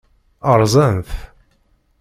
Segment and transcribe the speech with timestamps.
[0.57, 1.09] Ṛṛẓan-t?